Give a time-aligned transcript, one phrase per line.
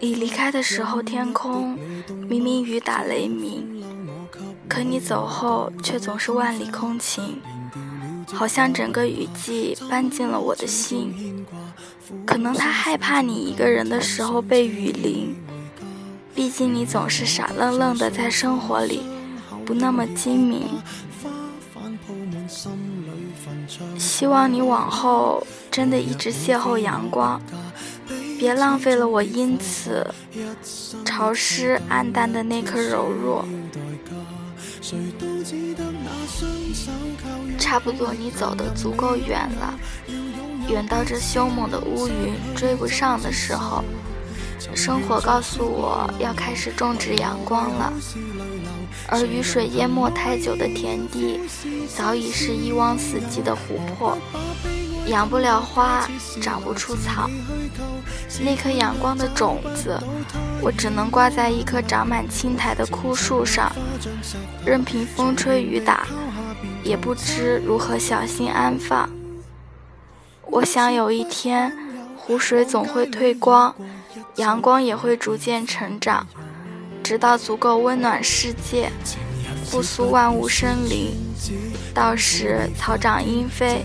[0.00, 1.76] 你离开的时候，天空
[2.28, 3.82] 明明雨打雷鸣，
[4.68, 7.40] 可你走后却总是万里空晴，
[8.32, 11.44] 好像整个雨季搬进了我的心。
[12.26, 15.34] 可能他害怕你一个人的时候被雨淋，
[16.34, 19.02] 毕竟你总是傻愣愣的在生活里，
[19.64, 20.62] 不那么精明。
[23.98, 27.40] 希望你往后真的一直邂逅阳光。
[28.38, 30.04] 别浪费了我因此
[31.04, 33.46] 潮湿暗淡的那颗柔弱。
[37.58, 39.74] 差不多你走的足够远了，
[40.68, 43.82] 远到这凶猛的乌云追不上的时候，
[44.74, 47.92] 生活告诉我要开始种植阳光了。
[49.08, 51.40] 而雨水淹没太久的田地，
[51.96, 54.18] 早已是一汪死寂的湖泊。
[55.06, 56.08] 养不了花，
[56.40, 57.28] 长不出草。
[58.40, 59.98] 那颗阳光的种子，
[60.60, 63.70] 我只能挂在一棵长满青苔的枯树上，
[64.64, 66.06] 任凭风吹雨打，
[66.82, 69.08] 也不知如何小心安放。
[70.46, 71.76] 我想有一天，
[72.16, 73.74] 湖水总会退光，
[74.36, 76.26] 阳光也会逐渐成长，
[77.02, 78.90] 直到足够温暖世界，
[79.72, 81.16] 复苏万物生灵。
[81.94, 83.82] 到时草长莺飞。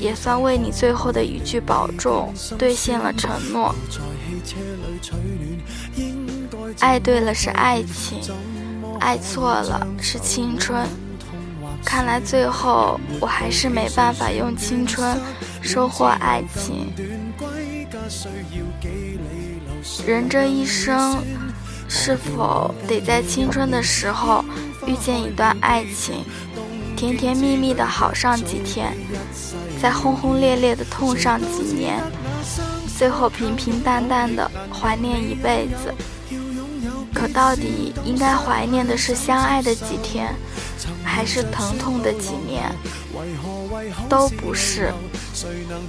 [0.00, 3.74] 也算为你最后的一句保重兑现了承诺。
[6.80, 8.18] 爱对了是爱情，
[8.98, 10.88] 爱错了是青春。
[11.84, 15.16] 看来最后我还是没办法用青春
[15.60, 16.90] 收获爱情。
[20.06, 21.22] 人这一生，
[21.86, 24.42] 是否得在青春的时候
[24.86, 26.24] 遇见一段爱情？
[26.96, 28.96] 甜甜蜜蜜的好上几天，
[29.80, 32.00] 再轰轰烈烈的痛上几年，
[32.96, 35.92] 最后平平淡淡的怀念一辈子。
[37.12, 40.34] 可到底应该怀念的是相爱的几天，
[41.04, 42.72] 还是疼痛的几年？
[44.08, 44.92] 都不是，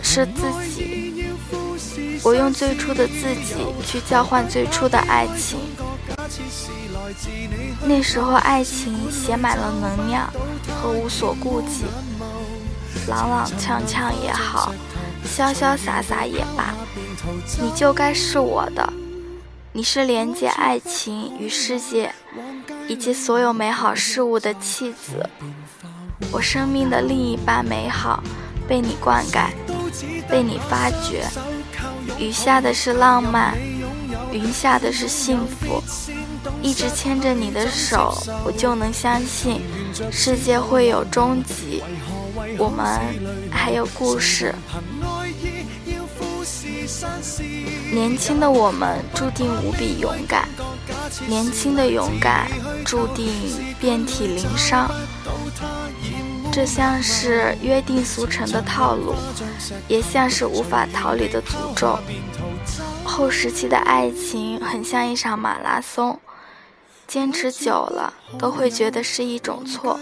[0.01, 1.25] 是自己。
[2.23, 5.59] 我用最初的自己去交换最初的爱情。
[7.85, 10.31] 那时候，爱情写满了能量
[10.81, 11.85] 和无所顾忌，
[13.07, 14.73] 朗朗锵锵也好，
[15.25, 16.73] 潇潇洒洒也罢，
[17.61, 18.93] 你就该是我的。
[19.75, 22.13] 你是连接爱情与世界
[22.87, 25.27] 以及所有美好事物的弃子，
[26.31, 28.23] 我生命的另一半美好
[28.67, 29.47] 被你灌溉，
[30.29, 31.25] 被你发掘。
[32.19, 33.57] 雨下的是浪漫，
[34.31, 35.81] 云下的是幸福。
[36.61, 39.61] 一直牵着你的手，我就能相信
[40.11, 41.83] 世界会有终极，
[42.57, 42.99] 我们
[43.51, 44.53] 还有故事。
[47.91, 50.47] 年轻的我们注定无比勇敢，
[51.27, 52.49] 年轻的勇敢
[52.83, 53.27] 注定
[53.79, 54.89] 遍体鳞伤。
[56.51, 59.15] 这像是约定俗成的套路，
[59.87, 61.97] 也像是无法逃离的诅咒。
[63.03, 66.19] 后时期的爱情很像一场马拉松。
[67.07, 69.99] 坚持久了，都会觉得是一种错，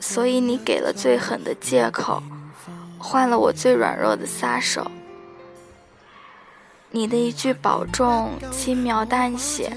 [0.00, 2.22] 所以你给了最狠的借口，
[2.98, 4.88] 换了我最软弱的撒手。
[6.90, 9.76] 你的一句保重，轻描淡写，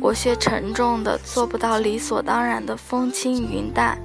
[0.00, 3.98] 我却沉重的做不到理所当然的风轻云淡。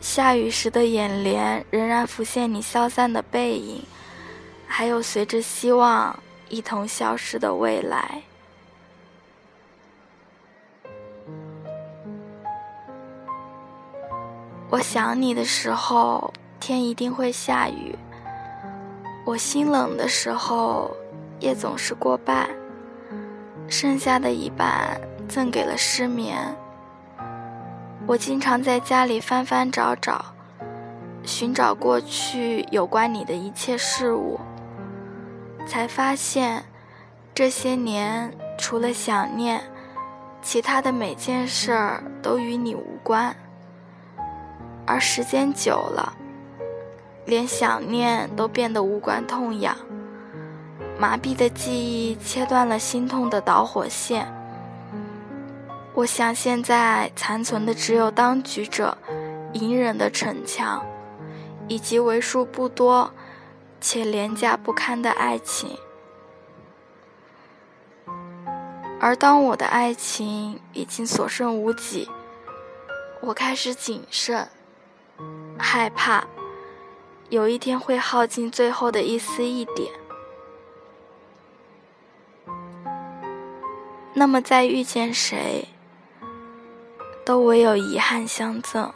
[0.00, 3.84] 下雨时的眼帘仍然浮现你消散的背影，
[4.66, 6.18] 还有随着希望
[6.48, 8.22] 一同消失的未来。
[14.68, 17.94] 我想你的时候，天一定会下雨；
[19.24, 20.90] 我心冷的时候，
[21.38, 22.48] 夜总是过半，
[23.68, 26.36] 剩下的一半赠给了失眠。
[28.08, 30.34] 我经常在家里翻翻找找，
[31.22, 34.40] 寻找过去有关你的一切事物，
[35.64, 36.64] 才发现，
[37.32, 39.62] 这些年除了想念，
[40.42, 43.34] 其他的每件事儿都与你无关。
[44.86, 46.16] 而时间久了，
[47.24, 49.76] 连想念都变得无关痛痒。
[50.98, 54.32] 麻痹的记忆切断了心痛的导火线。
[55.92, 58.96] 我想，现在残存的只有当局者
[59.54, 60.84] 隐忍的逞强，
[61.68, 63.12] 以及为数不多
[63.80, 65.76] 且廉价不堪的爱情。
[69.00, 72.08] 而当我的爱情已经所剩无几，
[73.20, 74.48] 我开始谨慎，
[75.58, 76.26] 害怕
[77.28, 79.92] 有一天会耗尽最后的一丝一点。
[84.14, 85.68] 那么，再遇见谁，
[87.24, 88.92] 都唯有遗憾相赠。